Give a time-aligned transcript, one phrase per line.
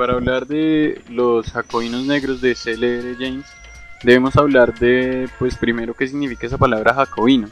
[0.00, 3.16] para hablar de los jacobinos negros de C.L.R.
[3.18, 3.44] James,
[4.02, 7.50] debemos hablar de, pues primero, qué significa esa palabra jacobino.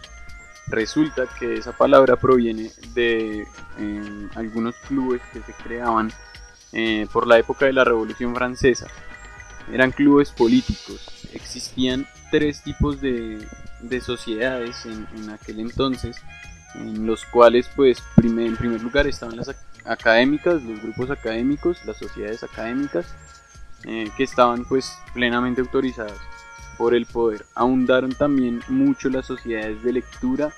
[0.69, 6.11] Resulta que esa palabra proviene de em, algunos clubes que se creaban
[6.73, 8.87] eh, por la época de la Revolución Francesa.
[9.71, 11.29] Eran clubes políticos.
[11.35, 13.47] Existían tres tipos de,
[14.01, 16.17] sociedades en, aquel entonces,
[16.77, 19.51] en los cuales, pues, en primer lugar estaban las
[19.89, 23.07] académicas, los grupos académicos, las sociedades académicas,
[23.85, 26.19] eh, que estaban, pues, plenamente autorizadas
[26.77, 27.45] por el poder.
[27.55, 30.53] Ahondaron también mucho las sociedades de lectura,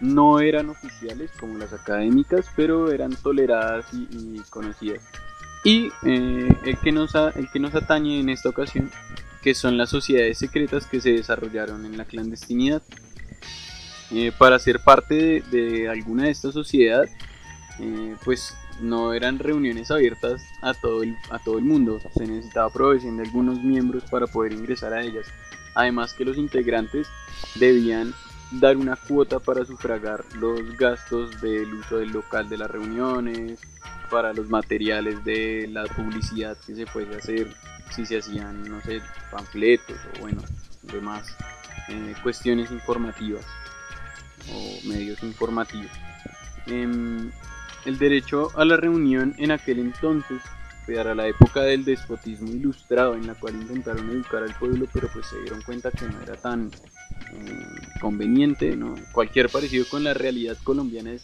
[0.00, 5.02] no eran oficiales como las académicas, pero eran toleradas y, conocidas.
[5.64, 8.90] Y eh, el, que nos el que nos atañe en esta ocasión,
[9.42, 12.82] que son las sociedades secretas que se desarrollaron en la clandestinidad.
[14.10, 17.12] Eh, para ser parte de, alguna de estas sociedades,
[18.24, 23.16] pues no eran reuniones abiertas a todo, el, a todo el mundo, se necesitaba aprobación
[23.16, 25.26] de algunos miembros para poder ingresar a ellas.
[25.74, 27.08] Además que los integrantes
[27.54, 28.12] debían
[28.52, 33.58] dar una cuota para sufragar los gastos del uso del local de las reuniones,
[34.10, 37.48] para los materiales de la publicidad que se puede hacer,
[37.90, 40.42] si se hacían, no sé, panfletos o bueno,
[40.82, 41.34] demás
[41.88, 43.44] eh, cuestiones informativas
[44.50, 45.90] o medios informativos.
[46.66, 47.30] Em,
[47.84, 50.42] el derecho a la reunión en aquel entonces
[50.86, 55.26] para la época del despotismo ilustrado en la cual intentaron educar al pueblo pero pues
[55.26, 56.70] se dieron cuenta que no era tan
[57.32, 58.94] eh, conveniente, ¿no?
[59.12, 61.22] Cualquier parecido con la realidad colombiana es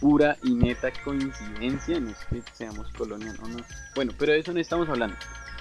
[0.00, 3.58] pura y neta coincidencia, no es que seamos colonia, no, no.
[3.94, 5.16] Bueno, pero de eso no estamos hablando.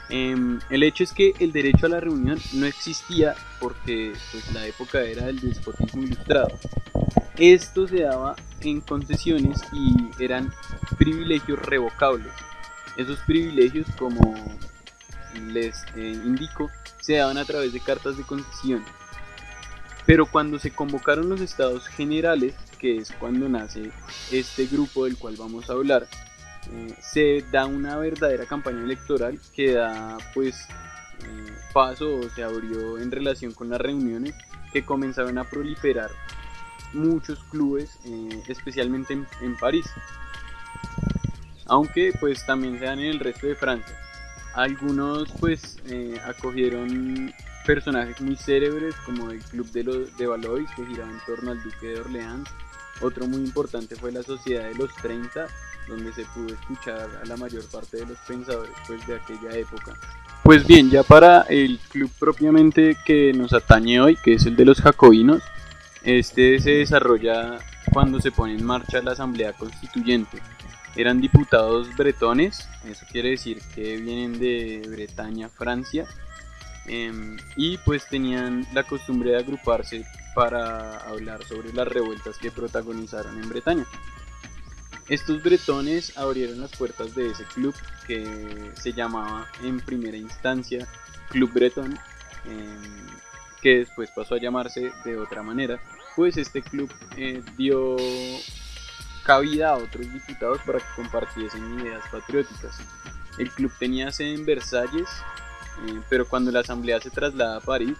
[0.09, 4.65] Em, el hecho es que el derecho a la reunión no existía porque pues, la
[4.65, 6.49] época era del despotismo ilustrado.
[7.37, 8.35] Esto se daba
[8.69, 10.53] en concesiones y eran
[10.97, 12.31] privilegios revocables.
[12.97, 14.35] Esos privilegios, como
[15.47, 16.69] les eh, indico,
[17.01, 18.83] se daban a través de cartas de concesión.
[20.05, 23.91] Pero cuando se convocaron los estados generales, que es cuando nace
[24.31, 26.07] este grupo del cual vamos a hablar,
[26.71, 30.67] eh, se da una verdadera campaña electoral que da pues
[31.23, 34.33] eh, paso o se abrió en relación con las reuniones
[34.73, 36.09] que comenzaron a proliferar
[36.93, 37.97] muchos clubes,
[38.47, 39.85] especialmente en, en París
[41.71, 43.95] aunque pues también se dan en el resto de Francia.
[44.53, 47.33] Algunos pues eh, acogieron
[47.65, 51.63] personajes muy célebres como el Club de, los, de Valois que giraba en torno al
[51.63, 52.49] Duque de Orleans.
[52.99, 55.47] Otro muy importante fue la Sociedad de los 30,
[55.87, 59.97] donde se pudo escuchar a la mayor parte de los pensadores pues, de aquella época.
[60.43, 64.65] Pues bien, ya para el club propiamente que nos atañe hoy, que es el de
[64.65, 65.41] los jacobinos,
[66.03, 67.59] este se desarrolla
[67.91, 70.41] cuando se pone en marcha la Asamblea Constituyente
[70.95, 76.05] eran diputados bretones, eso quiere decir que vienen de Bretaña, Francia,
[76.85, 83.41] em, y pues tenían la costumbre de agruparse para hablar sobre las revueltas que protagonizaron
[83.41, 83.85] en Bretaña.
[85.07, 87.75] Estos bretones abrieron las puertas de ese club
[88.07, 90.87] que se llamaba en primera instancia
[91.29, 91.97] Club Breton,
[92.45, 93.07] em,
[93.61, 95.79] que después pasó a llamarse de otra manera,
[96.15, 97.95] pues este club eh, dio
[99.23, 102.79] cabida a otros diputados para que compartiesen ideas patrióticas.
[103.37, 105.09] El club tenía sede en Versalles,
[105.87, 107.97] eh, pero cuando la asamblea se traslada a París,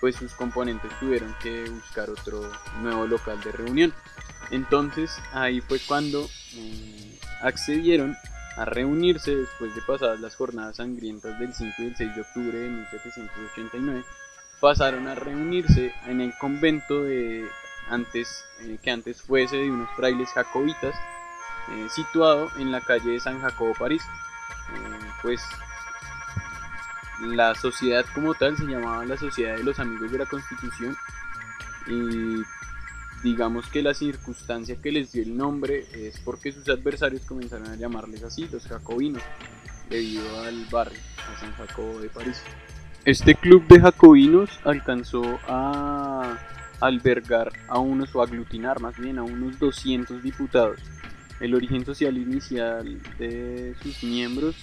[0.00, 2.50] pues sus componentes tuvieron que buscar otro
[2.80, 3.92] nuevo local de reunión.
[4.50, 8.16] Entonces ahí fue cuando eh, accedieron
[8.56, 12.58] a reunirse después de pasadas las jornadas sangrientas del 5 y el 6 de octubre
[12.58, 14.04] de 1789,
[14.60, 17.48] pasaron a reunirse en el convento de
[17.88, 20.94] antes, eh, que antes fuese de unos frailes jacobitas,
[21.72, 24.02] eh, situado en la calle de San Jacobo, París.
[24.72, 25.42] Eh, pues
[27.20, 30.96] la sociedad como tal se llamaba la Sociedad de los Amigos de la Constitución
[31.86, 32.42] y
[33.22, 37.76] digamos que la circunstancia que les dio el nombre es porque sus adversarios comenzaron a
[37.76, 39.22] llamarles así, los jacobinos,
[39.90, 40.98] debido al barrio,
[41.30, 42.42] a San Jacobo de París.
[43.06, 46.38] Este club de jacobinos alcanzó a
[46.80, 50.80] albergar a unos o aglutinar más bien a unos 200 diputados.
[51.40, 54.54] El origen social inicial de sus miembros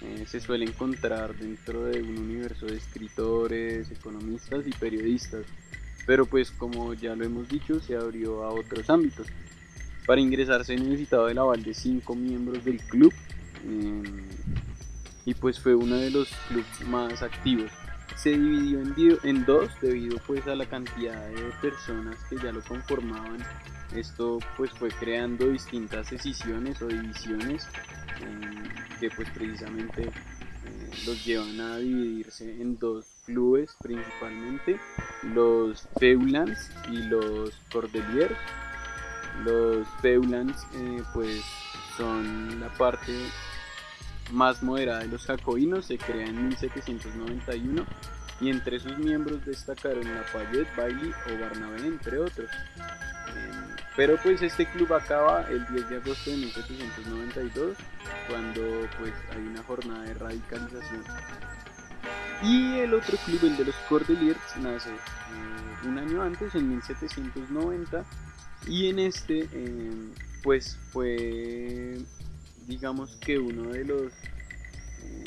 [0.00, 5.44] eh, se suele encontrar dentro de un universo de escritores, economistas y periodistas,
[6.06, 9.26] pero pues como ya lo hemos dicho se abrió a otros ámbitos.
[10.06, 13.12] Para ingresar se necesitaba el aval de cinco miembros del club
[13.66, 14.02] eh,
[15.24, 17.70] y pues fue uno de los clubes más activos
[18.16, 23.38] se dividió en, dos debido pues a la cantidad de personas que ya lo conformaban.
[23.94, 27.66] Esto pues fue creando distintas decisiones o divisiones
[29.00, 34.78] que pues precisamente eh, los llevan a dividirse en dos clubes principalmente,
[35.34, 38.36] los Feulans y los Cordeliers.
[39.44, 41.42] Los Feulans eh, pues
[41.96, 43.12] son la parte
[44.30, 47.84] más moderada de los jacobinos, se crea en 1791
[48.40, 52.50] y entre sus miembros destacaron Lafayette, Bailey o Barnabé, entre otros.
[53.28, 57.76] Em, pero pues este club acaba el 10 de agosto de 1792
[58.28, 58.62] cuando
[58.98, 61.04] pues hay una jornada de radicalización.
[62.42, 68.04] Y el otro club, el de los Cordeliers, nace eh, un año antes, en 1790,
[68.66, 71.98] y en este em, pues fue
[72.66, 74.12] digamos que uno de los
[75.02, 75.24] em,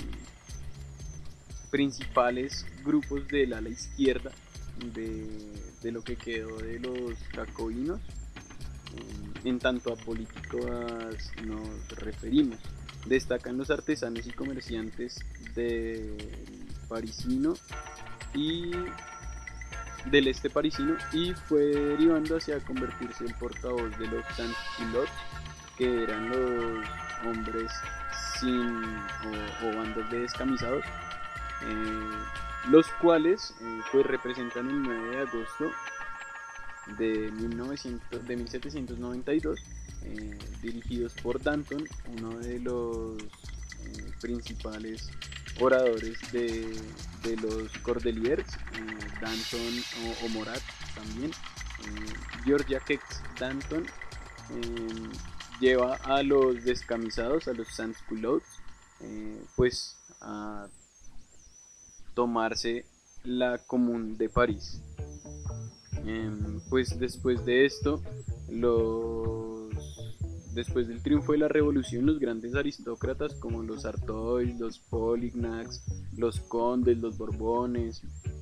[1.69, 4.31] principales grupos del ala izquierda
[4.93, 8.01] de, lo que quedó de los jacobinos
[9.43, 10.65] en tanto a políticos
[11.45, 12.57] nos referimos.
[13.05, 15.19] Destacan los artesanos y comerciantes
[15.53, 16.17] del
[16.87, 17.53] parisino
[18.33, 18.71] y
[20.09, 24.55] del este parisino y fue derivando hacia convertirse en portavoz de los sans
[25.77, 26.85] que eran los
[27.23, 27.71] hombres
[28.39, 28.83] sin
[29.63, 30.83] o, bandos de descamisados
[31.61, 35.71] eh, los cuales eh, pues representan el 9 de agosto
[36.97, 39.59] de, 1900, de 1792
[40.03, 41.83] eh, dirigidos por Danton,
[42.17, 43.23] uno de los
[44.21, 45.09] principales
[45.59, 46.75] oradores de,
[47.41, 48.45] los Cordeliers,
[49.21, 49.83] Danton
[50.23, 50.61] o, Morat
[50.95, 51.31] también.
[52.45, 53.01] Georgia Kex
[53.39, 53.85] Danton
[55.59, 58.47] lleva a los descamisados, a los sans culottes,
[59.55, 60.67] pues a
[62.13, 62.85] tomarse
[63.23, 64.81] la Común de París.
[66.05, 68.01] Em, pues después de esto,
[68.49, 69.55] los
[70.53, 75.83] después del triunfo de la revolución, los grandes aristócratas como los Artois, los Polignacs,
[76.15, 78.01] los condes, los Borbones,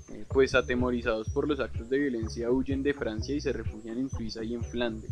[0.10, 4.10] eh, pues atemorizados por los actos de violencia huyen de Francia y se refugian en
[4.12, 5.12] Suiza y en Flandes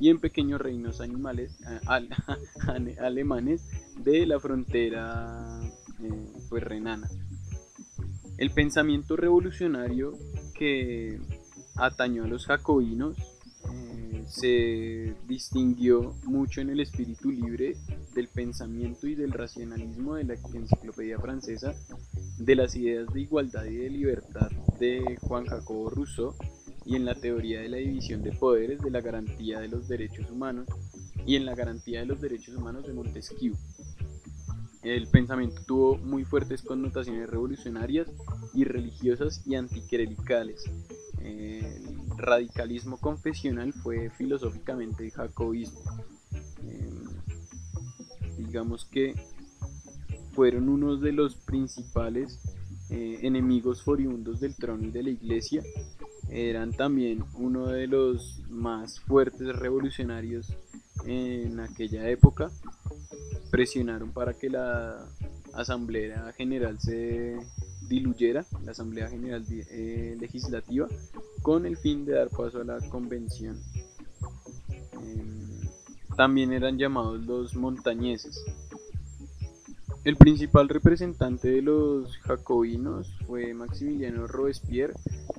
[0.00, 1.58] y en pequeños reinos animales
[3.00, 3.64] alemanes
[4.02, 5.60] de la frontera
[6.02, 7.08] eh, pues renana.
[8.36, 10.12] El pensamiento revolucionario
[10.54, 11.18] que
[11.76, 13.16] atañó a los jacobinos
[13.72, 17.76] eh, se distinguió mucho en el espíritu libre
[18.14, 21.74] del pensamiento y del racionalismo de la enciclopedia francesa,
[22.38, 26.34] de las ideas de igualdad y de libertad de Juan Jacobo Rousseau
[26.88, 30.30] y en la teoría de la división de poderes de la garantía de los derechos
[30.30, 30.66] humanos
[31.26, 33.54] y en la garantía de los derechos humanos de Montesquieu.
[34.82, 38.08] El pensamiento tuvo muy fuertes connotaciones revolucionarias
[38.54, 40.64] y religiosas y anticlericales.
[41.20, 45.80] El radicalismo confesional fue filosóficamente jacobismo.
[46.62, 49.14] Em, digamos que
[50.32, 52.40] fueron unos de los principales
[52.88, 55.62] eh, enemigos furibundos del trono y de la iglesia.
[56.30, 60.52] Eran también uno de los más fuertes revolucionarios
[61.06, 62.50] en aquella época
[63.50, 65.06] presionaron para que la
[65.54, 67.38] Asamblea General se
[67.88, 70.86] diluyera, la Asamblea General eh, Legislativa,
[71.42, 73.58] con el fin de dar paso a la convención.
[74.92, 75.60] Em,
[76.16, 78.44] también eran llamados los montañeses.
[80.04, 84.94] El principal representante de los jacobinos fue Maximiliano Robespierre,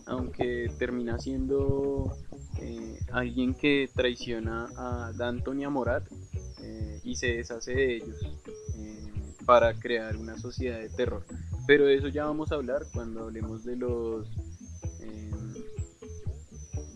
[0.09, 2.17] aunque termina siendo
[2.59, 6.03] eh, alguien que traiciona a Danton y a Morat
[7.03, 8.17] y se deshace de ellos
[8.77, 9.11] eh,
[9.45, 11.23] para crear una sociedad de terror.
[11.65, 14.27] Pero de eso ya vamos a hablar cuando hablemos de los
[15.01, 15.31] eh,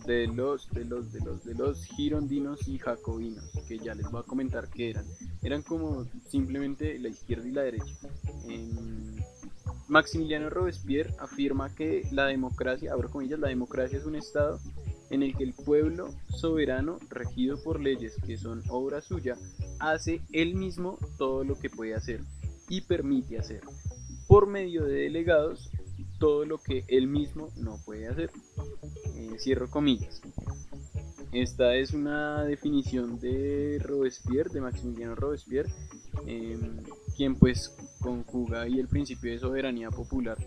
[0.06, 4.22] de los de los de los de los girondinos y jacobinos, que ya les voy
[4.22, 5.06] a comentar que eran.
[5.42, 7.96] Eran como simplemente la izquierda y la derecha.
[9.94, 14.60] Maximiliano Robespierre afirma que la democracia, abro comillas, la democracia es un estado
[15.12, 19.38] en el que el pueblo soberano, regido por leyes que son obra suya,
[19.80, 22.22] hace él mismo todo lo que puede hacer
[22.70, 23.62] y permite hacer,
[24.28, 25.70] por medio de delegados,
[26.18, 28.32] todo lo que él mismo no puede hacer.
[29.16, 30.24] Eh, cierro comillas.
[31.34, 35.72] Esta es una definición de Robespierre, de Maximiliano Robespierre,
[36.26, 36.78] em,
[37.16, 40.38] quien pues conjuga ahí el principio de soberanía popular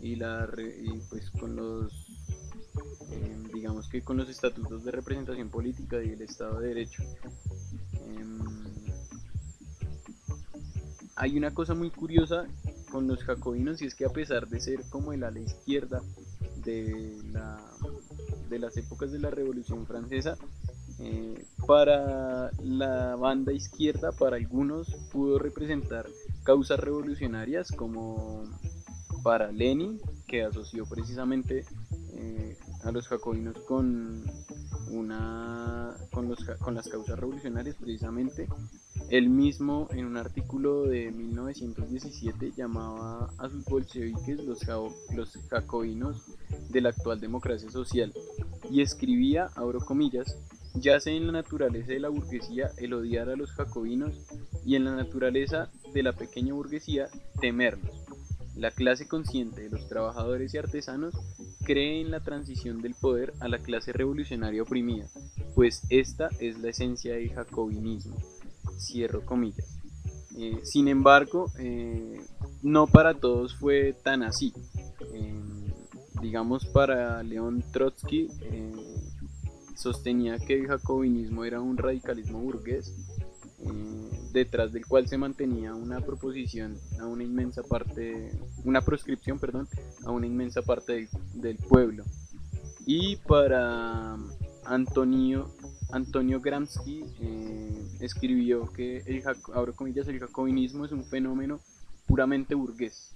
[0.00, 2.10] y, la, y pues con los
[3.10, 7.02] Em, digamos que con los estatutos de representación política y el Estado de Derecho.
[8.06, 8.38] Em,
[11.16, 12.46] hay una cosa muy curiosa
[12.90, 16.02] con los jacobinos y es que a pesar de ser como el ala izquierda
[16.64, 17.60] de, la,
[18.48, 20.36] de las épocas de la Revolución Francesa,
[20.98, 26.06] eh, para la banda izquierda, para algunos, pudo representar
[26.44, 28.44] causas revolucionarias como
[29.22, 31.64] para Lenin, que asoció precisamente
[32.14, 34.24] eh, a los jacobinos con,
[34.90, 38.48] una, con, los, con las causas revolucionarias precisamente.
[39.10, 44.60] Él mismo en un artículo de 1917 llamaba a sus bolcheviques los,
[45.14, 46.26] los jacobinos
[46.68, 48.12] de la actual democracia social
[48.70, 50.36] y escribía, abro comillas,
[50.74, 54.14] yace en la naturaleza de la burguesía el odiar a los jacobinos
[54.64, 57.08] y en la naturaleza de la pequeña burguesía
[57.40, 57.90] temerlos.
[58.56, 61.14] La clase consciente de los trabajadores y artesanos
[61.64, 65.08] cree en la transición del poder a la clase revolucionaria oprimida,
[65.54, 68.16] pues esta es la esencia del jacobinismo.
[68.78, 69.78] Cierro comillas.
[70.36, 72.20] Eh, sin embargo, eh,
[72.62, 74.52] no para todos fue tan así.
[75.12, 75.70] Em,
[76.20, 78.72] digamos, para León Trotsky eh,
[79.76, 82.94] sostenía que el jacobinismo era un radicalismo burgués
[84.32, 88.32] detrás del cual se mantenía una proposición a una inmensa parte,
[88.64, 89.68] una proscripción, perdón,
[90.04, 92.04] a una inmensa parte del, pueblo.
[92.86, 94.16] Y para
[94.64, 95.50] Antonio,
[95.92, 99.22] Antonio Gramsci eh, escribió que el,
[99.54, 101.60] abro comillas, el jacobinismo es un fenómeno
[102.06, 103.14] puramente burgués,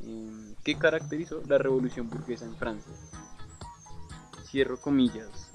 [0.00, 2.92] eh, que caracterizó la revolución burguesa en Francia.
[4.50, 5.45] Cierro comillas.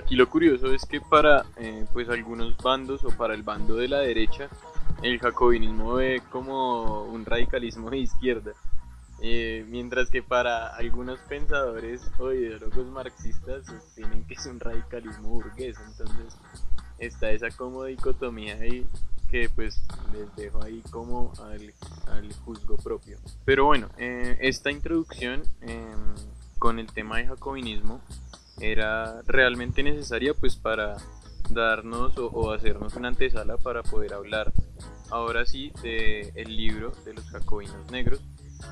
[0.00, 3.86] Aquí lo curioso es que para eh, pues algunos bandos o para el bando de
[3.86, 4.48] la derecha
[5.02, 8.52] el jacobinismo ve como un radicalismo de izquierda,
[9.20, 15.76] eh, mientras que para algunos pensadores o ideólogos marxistas sostienen que es un radicalismo burgués.
[15.86, 16.34] Entonces
[16.98, 18.86] está esa como dicotomía ahí
[19.30, 19.82] que pues
[20.14, 21.74] les dejo ahí como al,
[22.10, 23.18] al juzgo propio.
[23.44, 26.14] Pero bueno, eh, esta introducción em,
[26.58, 28.00] con el tema de jacobinismo
[28.60, 30.96] era realmente necesaria pues para
[31.50, 34.52] darnos o, hacernos una antesala para poder hablar
[35.10, 38.20] ahora sí de el libro de los jacobinos negros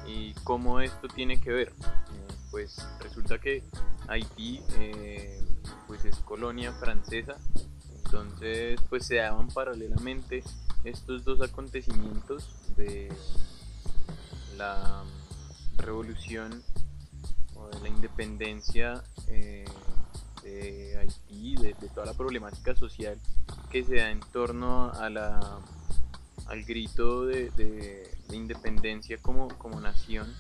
[0.07, 1.69] y cómo esto tiene que ver.
[1.69, 3.63] Eh, pues resulta que
[4.07, 5.41] Haití eh,
[5.87, 7.37] pues es colonia francesa
[8.09, 10.43] entonces pues se daban paralelamente
[10.85, 13.13] estos dos acontecimientos de
[14.57, 15.05] la
[15.77, 16.63] revolución
[17.71, 19.65] de la independencia eh,
[20.43, 23.19] de Haití, de, toda la problemática social
[23.71, 25.61] que se da en torno a la,
[26.47, 30.33] al grito de, independencia como, como nación.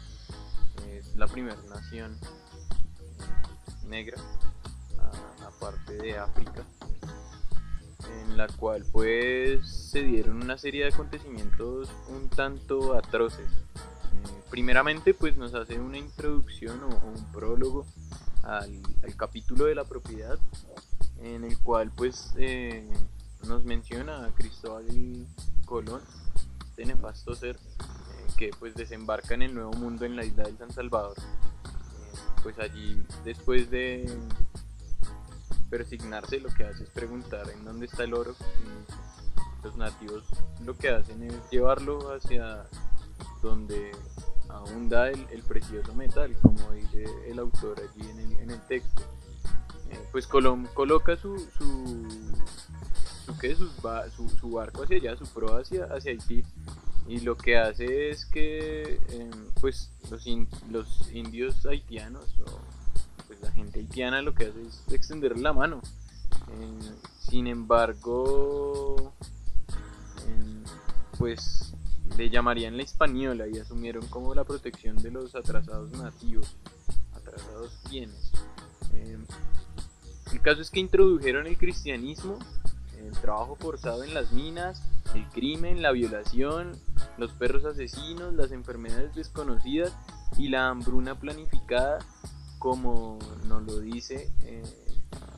[0.88, 2.16] Es la primera nación
[3.86, 4.16] negra,
[5.44, 6.64] aparte de África,
[8.22, 13.50] en la cual pues se dieron una serie de acontecimientos un tanto atroces.
[14.50, 17.86] Primeramente pues nos hace una introducción o un prólogo
[18.42, 18.80] al,
[19.16, 20.38] capítulo de la propiedad
[21.20, 22.88] en el cual pues eh,
[23.46, 25.26] nos menciona a Cristóbal
[25.66, 26.00] Colón,
[26.70, 30.56] este nefasto ser eh, que pues desembarca en el Nuevo Mundo en la isla de
[30.56, 31.16] San Salvador.
[31.18, 34.10] Eh, pues allí después de
[35.68, 38.34] persignarse lo que hace es preguntar en dónde está el oro
[39.62, 40.24] los nativos
[40.64, 42.66] lo que hacen es llevarlo hacia
[43.42, 43.92] donde
[44.48, 49.02] aún da el, precioso metal, como dice el autor allí en el, en el texto.
[49.90, 52.06] Eh, pues Colón coloca su, su,
[54.16, 56.44] su, su, barco hacia allá, su proa hacia, hacia Haití,
[57.06, 60.26] y lo que hace es que em, pues los,
[60.70, 62.60] los indios haitianos o
[63.26, 65.80] pues la gente haitiana lo que hace es extender la mano.
[66.50, 69.12] Eh, sin embargo,
[70.26, 70.62] em,
[71.18, 71.74] pues
[72.18, 76.56] le llamarían la española y asumieron como la protección de los atrasados nativos.
[77.14, 78.32] ¿Atrasados quiénes?
[78.92, 79.24] Em,
[80.32, 82.40] el caso es que introdujeron el cristianismo,
[82.98, 84.82] el trabajo forzado en las minas,
[85.14, 86.76] el crimen, la violación,
[87.18, 89.94] los perros asesinos, las enfermedades desconocidas
[90.36, 92.00] y la hambruna planificada,
[92.58, 94.64] como nos lo dice eh,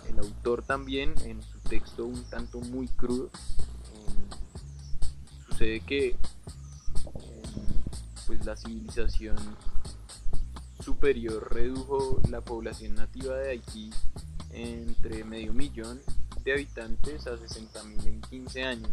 [0.09, 3.29] el autor también en su texto un tanto muy crudo.
[3.93, 6.17] Em, sucede que
[8.31, 9.37] pues la civilización
[10.79, 13.91] superior redujo la población nativa de Haití
[14.53, 16.01] entre medio millón
[16.45, 18.93] de habitantes a 60.000 en 15 años.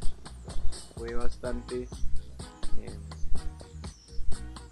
[0.96, 2.98] Fue bastante, eh,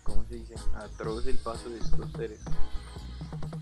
[0.02, 2.40] ¿cómo se dice?, atroz el paso de estos seres.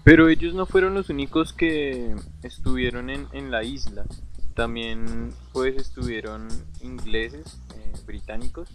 [0.06, 4.06] Pero ellos no fueron los únicos que estuvieron en, la isla.
[4.54, 6.48] También pues estuvieron
[6.80, 8.70] ingleses, eh, británicos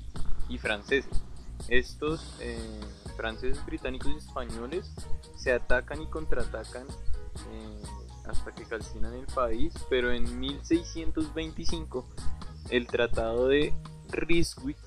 [0.50, 1.22] y franceses.
[1.68, 2.80] Estos eh,
[3.16, 4.90] franceses, británicos y españoles
[5.36, 7.82] se atacan y contraatacan eh,
[8.26, 12.08] hasta que calcinan el país, pero en 1625
[12.70, 13.74] el Tratado de
[14.10, 14.78] Ryswick,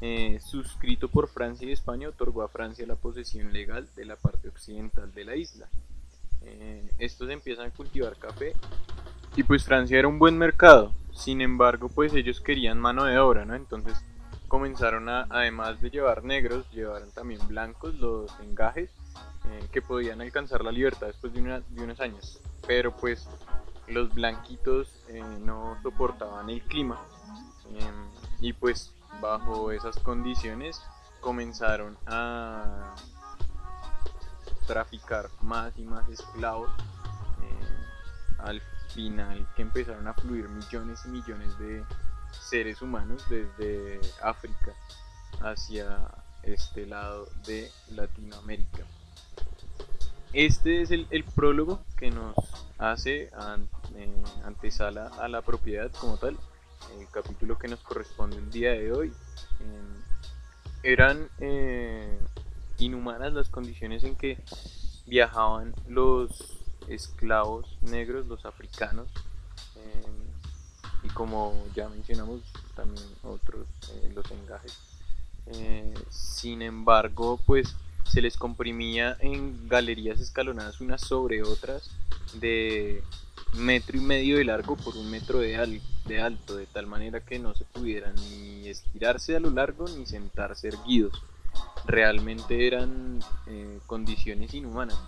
[0.00, 4.48] eh, suscrito por Francia y España, otorgó a Francia la posesión legal de la parte
[4.48, 5.68] occidental de la isla.
[6.98, 8.54] Estos empiezan a cultivar café
[9.36, 13.44] y pues Francia era un buen mercado, sin embargo pues ellos querían mano de obra,
[13.44, 13.54] ¿no?
[13.54, 13.96] Entonces
[14.52, 18.90] comenzaron a, además de llevar negros, llevaron también blancos los engajes
[19.46, 22.38] eh, que podían alcanzar la libertad después de, de unos años.
[22.66, 23.26] Pero pues
[23.86, 27.00] los blanquitos eh, no soportaban el clima
[27.70, 28.10] em,
[28.42, 28.92] y pues
[29.22, 30.82] bajo esas condiciones
[31.22, 32.94] comenzaron a
[34.66, 36.70] traficar más y más esclavos
[37.40, 41.82] em, al final que empezaron a fluir millones y millones de
[42.52, 44.74] seres humanos desde África
[45.40, 45.96] hacia
[46.42, 48.84] este lado de Latinoamérica.
[50.34, 52.36] Este es el, prólogo que nos
[52.76, 53.30] hace
[53.96, 56.36] eh, antesala a la propiedad como tal,
[57.00, 59.14] el capítulo que nos corresponde el día de hoy.
[59.60, 60.02] Em,
[60.82, 62.18] eran eh,
[62.76, 64.36] inhumanas las condiciones en que
[65.06, 69.08] viajaban los esclavos negros, los africanos,
[69.76, 70.21] em,
[71.14, 72.40] como ya mencionamos
[72.74, 74.78] también otros, eh, los engajes.
[76.10, 81.90] sin embargo, pues se les comprimía en galerías escalonadas unas sobre otras
[82.34, 83.02] de
[83.54, 87.38] metro y medio de largo por un metro de, de alto, de tal manera que
[87.38, 91.22] no se pudieran ni estirarse a lo largo ni sentarse erguidos.
[91.84, 94.98] Realmente eran eh, condiciones inhumanas.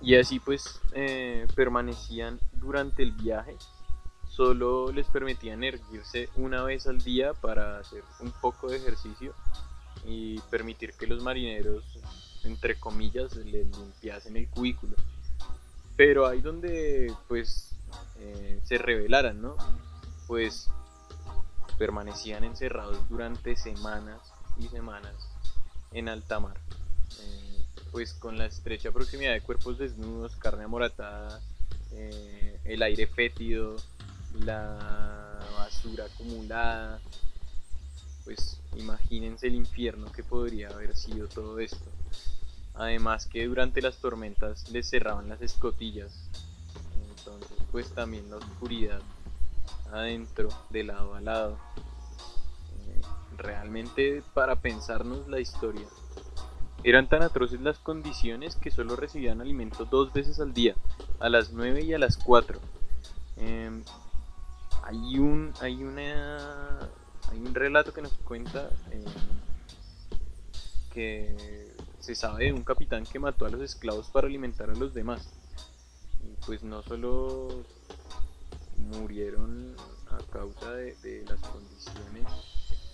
[0.00, 3.56] Y así pues eh, permanecían durante el viaje.
[4.36, 9.32] Solo les permitían erguirse una vez al día para hacer un poco de ejercicio
[10.04, 11.82] y permitir que los marineros,
[12.44, 14.94] entre comillas, le limpiasen el cubículo.
[15.96, 17.74] Pero ahí donde pues
[18.18, 19.56] eh, se rebelaran, ¿no?
[20.26, 20.68] Pues
[21.78, 24.20] permanecían encerrados durante semanas
[24.58, 25.14] y semanas
[25.92, 26.60] en alta mar.
[27.22, 31.40] Eh, pues con la estrecha proximidad de cuerpos desnudos, carne amoratada,
[31.92, 33.76] eh, el aire fétido,
[34.40, 37.00] la basura acumulada,
[38.24, 41.90] pues imagínense el infierno que podría haber sido todo esto.
[42.74, 46.12] Además que durante las tormentas les cerraban las escotillas.
[47.16, 49.00] Entonces pues también la oscuridad
[49.92, 51.58] adentro, de lado a lado.
[52.86, 53.00] Eh,
[53.36, 55.86] realmente para pensarnos la historia.
[56.84, 60.76] Eran tan atroces las condiciones que solo recibían alimento dos veces al día,
[61.18, 62.60] a las 9 y a las 4.
[63.38, 63.82] Em,
[64.86, 66.78] hay, un, hay una
[67.30, 69.04] hay un relato que nos cuenta eh,
[70.92, 74.94] que se sabe de un capitán que mató a los esclavos para alimentar a los
[74.94, 75.28] demás.
[76.22, 77.64] Y pues no solo
[78.76, 79.74] murieron
[80.10, 82.26] a causa de, las condiciones,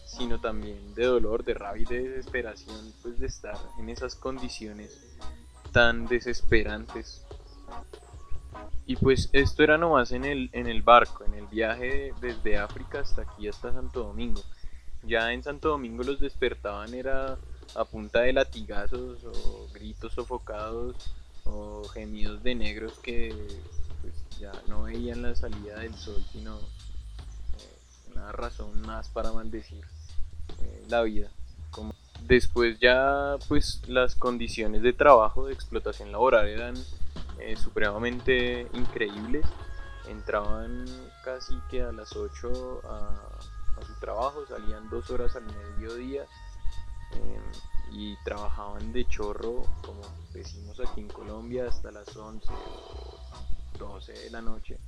[0.06, 4.98] sino también de dolor, de rabia y de desesperación, pues de estar en esas condiciones
[5.72, 7.22] tan desesperantes.
[8.86, 13.00] Y pues esto era nomás en el, en el barco, en el viaje desde África
[13.00, 14.42] hasta aquí, hasta Santo Domingo.
[15.04, 17.38] Ya en Santo Domingo los despertaban era
[17.74, 20.96] a punta de latigazos o gritos sofocados
[21.44, 23.34] o gemidos de negros que
[24.00, 29.84] pues, ya no veían la salida del sol, sino eh, una razón más para maldecir
[30.60, 31.30] eh, la vida.
[31.70, 31.94] Como
[32.26, 36.74] después ya pues las condiciones de trabajo, de explotación laboral eran
[37.38, 39.46] eh, supremamente increíbles.
[40.08, 40.84] Entraban
[41.24, 46.24] casi que a las 8 a, su trabajo, salían dos horas al mediodía
[47.12, 47.42] em,
[47.90, 53.18] y trabajaban de chorro, como decimos aquí en Colombia, hasta las 11 o
[53.78, 54.78] 12 de la noche.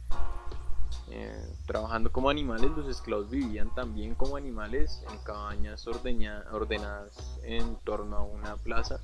[1.10, 8.16] Eh, trabajando como animales, los esclavos vivían también como animales en cabañas ordenadas en torno
[8.16, 9.00] a una plaza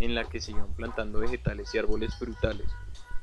[0.00, 2.66] en la que se iban plantando vegetales y árboles frutales.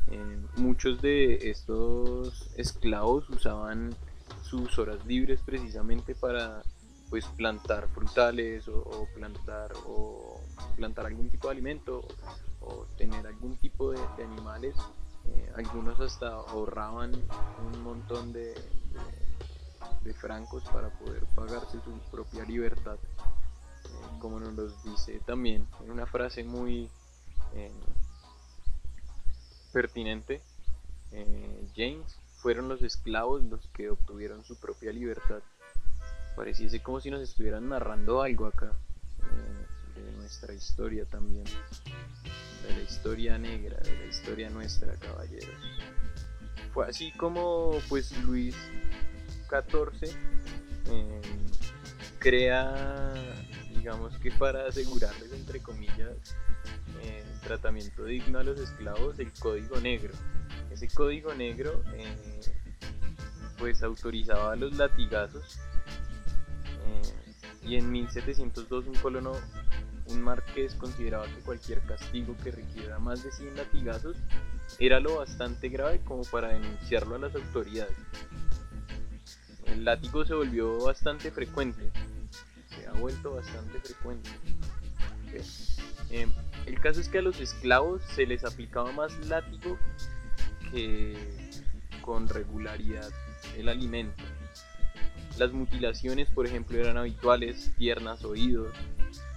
[0.09, 3.93] Eh, muchos de estos esclavos usaban
[4.43, 6.61] sus horas libres precisamente para
[7.09, 10.39] pues plantar frutales o, plantar o
[10.75, 12.05] plantar algún tipo de alimento
[12.61, 14.75] o, tener algún tipo de, animales
[15.25, 18.53] eh, algunos hasta ahorraban un montón de,
[20.21, 22.97] francos para poder pagarse su propia libertad
[24.19, 26.89] como nos lo dice también en una frase muy
[29.71, 30.41] pertinente,
[31.12, 35.41] eh, James, fueron los esclavos los que obtuvieron su propia libertad.
[36.36, 38.71] Pareciese como si nos estuvieran narrando algo acá,
[39.19, 41.45] eh, de nuestra historia también.
[42.63, 45.56] de la historia negra, de la historia nuestra, caballeros.
[46.73, 48.56] Fue así como pues Luis
[49.49, 50.12] XIV
[52.19, 53.13] crea,
[53.88, 56.36] digamos que para asegurarles, entre comillas,
[57.04, 60.13] eh, tratamiento digno a los esclavos, el Código Negro.
[60.69, 62.41] Ese Código Negro eh,
[63.58, 65.58] pues autorizaba los latigazos
[66.86, 67.32] eh,
[67.65, 69.32] y en 1702 un colono,
[70.08, 74.17] un marqués consideraba que cualquier castigo que requiera más de 100 latigazos
[74.80, 77.95] era lo bastante grave como para denunciarlo a las autoridades.
[79.65, 81.89] El látigo se volvió bastante frecuente,
[82.87, 84.29] ha vuelto bastante frecuente.
[86.65, 89.77] El caso es que a los esclavos se les aplicaba más látigo
[90.71, 91.15] que
[92.01, 93.09] con regularidad
[93.57, 94.23] el alimento.
[95.37, 98.73] Las mutilaciones, por ejemplo, eran habituales, piernas, oídos,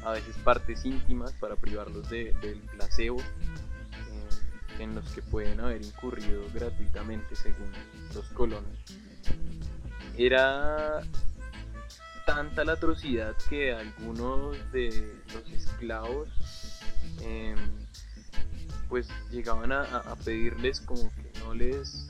[0.04, 5.82] a veces partes íntimas para privarlos de, del placebo, eh, en los que pueden haber
[5.82, 7.70] incurrido gratuitamente según
[8.14, 8.78] los colonos.
[10.16, 11.02] Era
[12.34, 16.28] tanta la atrocidad que algunos de los esclavos
[17.20, 17.56] Em,
[18.88, 19.84] pues llegaban a,
[20.24, 22.08] pedirles como que no les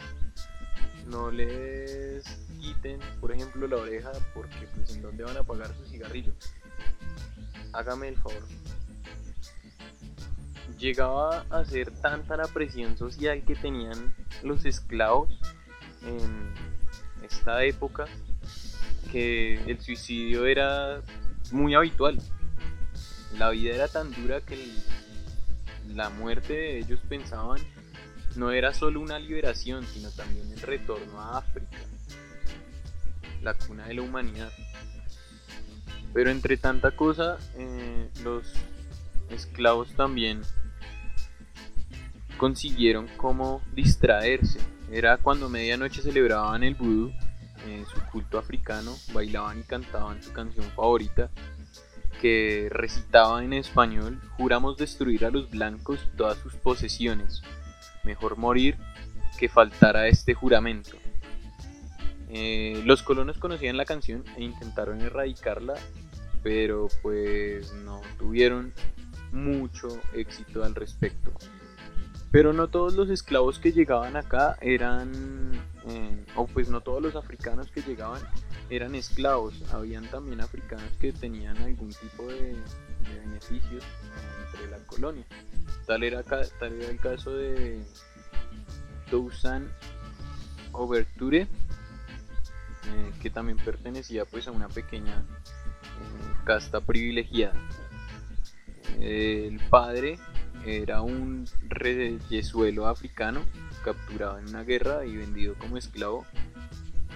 [1.07, 2.25] no les
[2.59, 6.33] quiten por ejemplo la oreja porque pues en dónde van a pagar su cigarrillo
[7.73, 8.43] hágame el favor.
[10.79, 15.29] Llegaba a ser tanta la presión social que tenían los esclavos
[16.03, 16.55] en
[17.23, 18.07] esta época
[19.11, 21.03] que el suicidio era
[21.53, 22.19] muy habitual
[23.39, 24.59] la vida era tan dura que
[25.89, 27.61] la muerte de ellos pensaban
[28.37, 31.79] no era solo una liberación, sino también el retorno a África,
[33.43, 34.53] la cuna de la humanidad.
[36.13, 38.53] Pero entre tanta cosa, eh, los
[39.31, 40.43] esclavos también
[42.37, 44.61] consiguieron como distraerse.
[44.93, 47.13] Era cuando medianoche celebraban el vudú,
[47.67, 51.31] eh, su culto africano, bailaban y cantaban su canción favorita
[52.21, 57.43] que recitaba en español, juramos destruir a los blancos todas sus posesiones,
[58.05, 58.77] mejor morir
[59.39, 60.97] que faltar a este juramento.
[62.29, 65.75] Eh, los colonos conocían la canción e intentaron erradicarla,
[66.43, 68.73] pero pues no tuvieron
[69.33, 71.33] mucho éxito al respecto.
[72.31, 75.51] Pero no todos los esclavos que llegaban acá eran,
[75.91, 78.23] eh, o pues no todos los africanos que llegaban
[78.69, 82.57] eran esclavos, habían también africanos que tenían algún tipo de,
[83.03, 83.83] beneficios
[84.47, 85.27] entre la colonia.
[85.87, 87.83] Tal era, tal era el caso de
[89.11, 89.69] Toussaint
[90.73, 91.49] Overture, eh,
[93.21, 97.61] que también pertenecía pues a una pequeña eh, casta privilegiada.
[99.01, 100.19] El padre
[100.65, 103.43] era un reyesuelo africano
[103.85, 106.27] capturado en una guerra y vendido como esclavo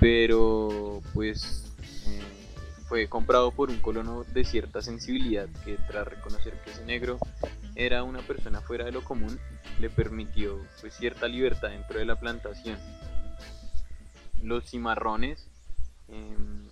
[0.01, 1.73] pero pues
[2.07, 2.21] eh,
[2.89, 7.19] fue comprado por un colono de cierta sensibilidad que tras reconocer que ese negro
[7.75, 9.39] era una persona fuera de lo común,
[9.81, 12.79] le permitió pues cierta libertad dentro de la plantación.
[14.43, 15.49] Los cimarrones
[16.09, 16.69] em,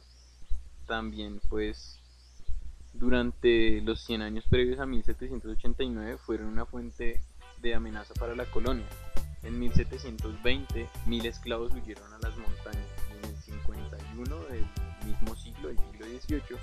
[0.87, 2.02] también pues
[2.95, 7.21] durante los 100 años previos a 1789 fueron una fuente
[7.61, 8.87] de amenaza para la colonia.
[9.43, 12.87] En 1720 mil esclavos huyeron a las montañas
[14.51, 14.67] del
[15.07, 16.59] mismo siglo, el siglo XVIII,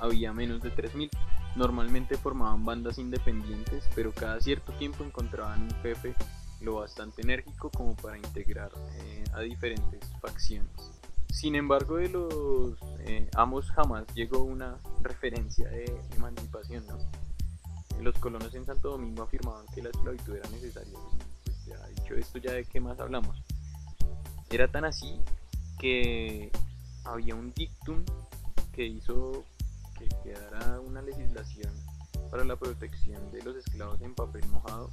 [0.00, 1.10] había menos de 3.000.
[1.56, 6.14] Normalmente formaban bandas independientes, pero cada cierto tiempo encontraban un jefe
[6.60, 11.01] lo bastante enérgico como para integrar eh, a diferentes facciones.
[11.32, 16.84] Sin embargo, de los eh, amos jamás llegó una referencia de emancipación.
[18.02, 20.98] Los colonos en Santo Domingo afirmaban que la esclavitud era necesaria.
[21.42, 23.42] Pues ya dicho esto, ya de qué más hablamos.
[24.50, 25.18] Era tan así
[25.78, 26.52] que
[27.04, 28.04] había un dictum
[28.70, 29.42] que hizo
[29.98, 31.72] que quedara una legislación
[32.30, 34.90] para la protección de los esclavos en papel mojado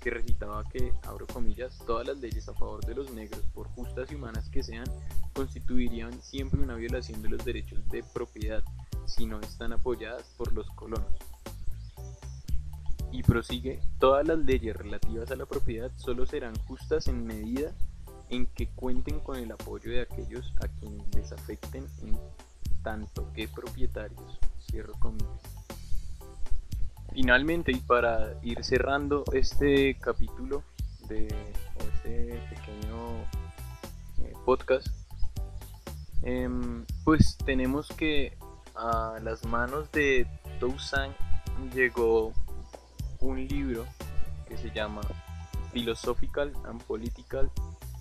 [0.00, 4.10] que recitaba que, abro comillas, todas las leyes a favor de los negros, por justas
[4.10, 4.86] y humanas que sean,
[5.34, 8.64] constituirían siempre una violación de los derechos de propiedad
[9.06, 11.12] si no están apoyadas por los colonos.
[13.12, 17.72] Y prosigue, todas las leyes relativas a la propiedad solo serán justas en medida
[18.30, 22.18] en que cuenten con el apoyo de aquellos a quienes les afecten en
[22.82, 24.38] tanto que propietarios.
[24.60, 25.59] Cierro comillas.
[27.12, 30.62] Finalmente, y para ir cerrando este capítulo
[31.08, 33.22] de este pequeño
[34.22, 34.86] eh, podcast,
[36.22, 38.38] em, pues tenemos que
[38.76, 40.26] a las manos de
[40.60, 41.16] Toussaint
[41.74, 42.32] llegó
[43.20, 43.86] un libro
[44.48, 45.00] que se llama
[45.72, 47.50] Philosophical and Political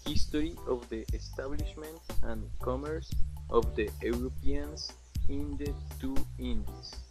[0.06, 3.10] History of the Establishment and Commerce
[3.50, 4.94] of the Europeans
[5.28, 7.09] in the Two Indies.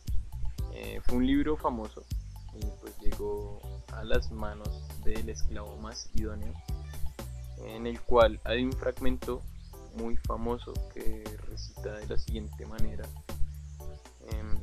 [0.80, 2.04] Eh, fue un libro famoso
[2.54, 3.58] y pues llegó
[3.92, 4.68] a las manos
[5.02, 6.54] del esclavo más idóneo,
[7.66, 9.42] en el cual hay un fragmento
[9.96, 13.04] muy famoso que recita de la siguiente manera.
[14.30, 14.56] Em,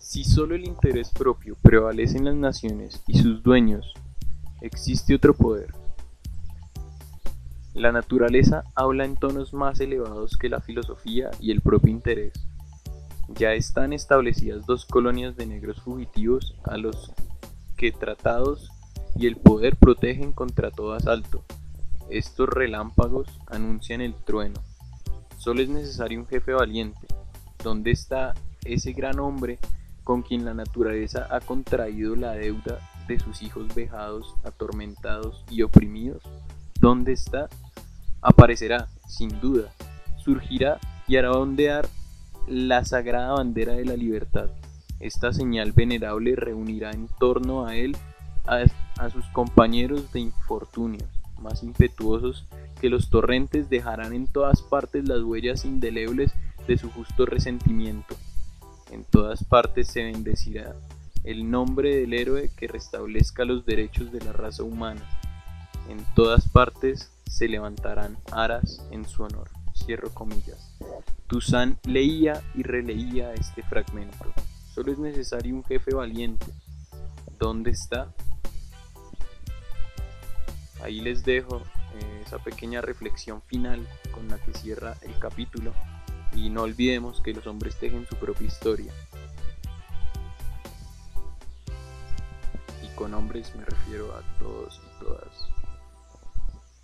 [0.00, 3.94] si solo el interés propio prevalece en las naciones y sus dueños,
[4.60, 5.72] existe otro poder.
[7.74, 12.47] La naturaleza habla en tonos más elevados que la filosofía y el propio interés.
[13.28, 17.12] Ya están establecidas dos colonias de negros fugitivos a los
[17.76, 18.70] que tratados
[19.14, 21.44] y el poder protegen contra todo asalto.
[22.08, 24.60] Estos relámpagos anuncian el trueno.
[25.36, 27.06] Solo es necesario un jefe valiente.
[27.62, 29.58] ¿Dónde está ese gran hombre
[30.04, 36.22] con quien la naturaleza ha contraído la deuda de sus hijos vejados, atormentados y oprimidos?
[36.80, 37.48] ¿Dónde está?
[38.22, 39.70] Aparecerá, sin duda,
[40.16, 41.88] surgirá y hará ondear
[42.50, 44.50] la sagrada bandera de la libertad.
[45.00, 47.96] Esta señal venerable reunirá en torno a él
[48.46, 51.06] a, sus compañeros de infortunio
[51.40, 52.46] más impetuosos
[52.80, 56.32] que los torrentes dejarán en todas partes las huellas indelebles
[56.66, 58.16] de su justo resentimiento.
[58.90, 60.74] En todas partes se bendecirá
[61.24, 65.02] el nombre del héroe que restablezca los derechos de la raza humana.
[65.88, 69.50] En todas partes se levantarán aras en su honor.
[69.74, 70.74] Cierro comillas.
[71.28, 74.32] Toussaint leía y releía este fragmento.
[74.74, 76.46] Solo es necesario un jefe valiente.
[77.38, 78.14] ¿Dónde está?
[80.82, 85.74] Ahí les dejo eh, esa pequeña reflexión final con la que cierra el capítulo
[86.34, 88.92] y no olvidemos que los hombres tejen su propia historia.
[92.82, 95.50] Y con hombres me refiero a todos y todas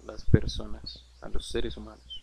[0.05, 2.14] las personas, a los seres humanos.